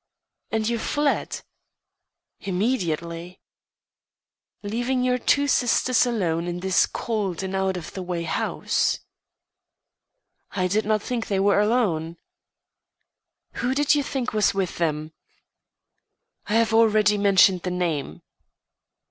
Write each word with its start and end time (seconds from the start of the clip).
"And 0.49 0.67
you 0.67 0.79
fled?" 0.79 1.41
"Immediately." 2.39 3.39
"Leaving 4.63 5.03
your 5.03 5.19
two 5.19 5.47
sisters 5.47 6.07
alone 6.07 6.47
in 6.47 6.61
this 6.61 6.87
cold 6.87 7.43
and 7.43 7.55
out 7.55 7.77
of 7.77 7.93
the 7.93 8.01
way 8.01 8.23
house?" 8.23 8.99
"I 10.53 10.67
did 10.67 10.87
not 10.87 11.03
think 11.03 11.27
they 11.27 11.39
were 11.39 11.59
alone." 11.59 12.17
"Who 13.61 13.75
did 13.75 13.93
you 13.93 14.01
think 14.01 14.33
was 14.33 14.55
with 14.55 14.79
them?" 14.79 15.13
"I 16.47 16.55
have 16.55 16.73
already 16.73 17.19
mentioned 17.19 17.61
the 17.61 17.69
name." 17.69 18.23